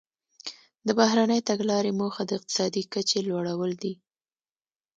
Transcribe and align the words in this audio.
د 0.87 0.89
بهرنۍ 0.99 1.39
تګلارې 1.49 1.91
موخه 1.99 2.21
د 2.25 2.31
اقتصادي 2.37 2.83
کچې 2.93 3.19
لوړول 3.27 3.71
دي 3.83 3.93